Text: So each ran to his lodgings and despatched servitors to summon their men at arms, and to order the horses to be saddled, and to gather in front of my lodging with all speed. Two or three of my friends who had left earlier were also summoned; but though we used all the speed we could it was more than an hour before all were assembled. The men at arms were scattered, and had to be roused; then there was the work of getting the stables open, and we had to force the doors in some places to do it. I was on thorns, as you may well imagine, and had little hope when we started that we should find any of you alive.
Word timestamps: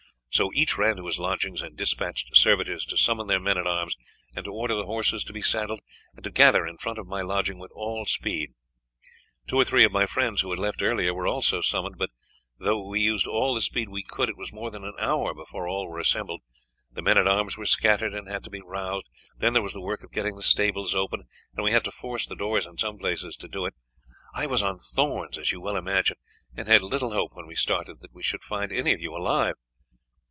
So 0.33 0.49
each 0.53 0.77
ran 0.77 0.95
to 0.95 1.07
his 1.07 1.19
lodgings 1.19 1.61
and 1.61 1.75
despatched 1.75 2.37
servitors 2.37 2.85
to 2.85 2.95
summon 2.97 3.27
their 3.27 3.37
men 3.39 3.57
at 3.57 3.67
arms, 3.67 3.97
and 4.33 4.45
to 4.45 4.53
order 4.53 4.75
the 4.75 4.85
horses 4.85 5.25
to 5.25 5.33
be 5.33 5.41
saddled, 5.41 5.81
and 6.15 6.23
to 6.23 6.31
gather 6.31 6.65
in 6.65 6.77
front 6.77 6.97
of 6.97 7.05
my 7.05 7.19
lodging 7.21 7.59
with 7.59 7.69
all 7.75 8.05
speed. 8.05 8.51
Two 9.45 9.57
or 9.57 9.65
three 9.65 9.83
of 9.83 9.91
my 9.91 10.05
friends 10.05 10.39
who 10.39 10.49
had 10.51 10.57
left 10.57 10.81
earlier 10.81 11.13
were 11.13 11.27
also 11.27 11.59
summoned; 11.59 11.97
but 11.97 12.11
though 12.57 12.81
we 12.81 13.01
used 13.01 13.27
all 13.27 13.53
the 13.53 13.59
speed 13.59 13.89
we 13.89 14.03
could 14.03 14.29
it 14.29 14.37
was 14.37 14.53
more 14.53 14.71
than 14.71 14.85
an 14.85 14.95
hour 14.99 15.33
before 15.33 15.67
all 15.67 15.89
were 15.89 15.99
assembled. 15.99 16.41
The 16.89 17.01
men 17.01 17.17
at 17.17 17.27
arms 17.27 17.57
were 17.57 17.65
scattered, 17.65 18.13
and 18.13 18.29
had 18.29 18.45
to 18.45 18.49
be 18.49 18.61
roused; 18.61 19.09
then 19.37 19.51
there 19.51 19.61
was 19.61 19.73
the 19.73 19.81
work 19.81 20.01
of 20.01 20.13
getting 20.13 20.37
the 20.37 20.41
stables 20.41 20.95
open, 20.95 21.25
and 21.57 21.65
we 21.65 21.71
had 21.73 21.83
to 21.83 21.91
force 21.91 22.25
the 22.25 22.37
doors 22.37 22.65
in 22.65 22.77
some 22.77 22.97
places 22.97 23.35
to 23.35 23.49
do 23.49 23.65
it. 23.65 23.73
I 24.33 24.45
was 24.45 24.63
on 24.63 24.79
thorns, 24.79 25.37
as 25.37 25.51
you 25.51 25.59
may 25.59 25.63
well 25.65 25.75
imagine, 25.75 26.15
and 26.55 26.69
had 26.69 26.83
little 26.83 27.11
hope 27.11 27.31
when 27.35 27.47
we 27.47 27.55
started 27.55 27.99
that 27.99 28.13
we 28.13 28.23
should 28.23 28.45
find 28.45 28.71
any 28.71 28.93
of 28.93 29.01
you 29.01 29.13
alive. 29.13 29.55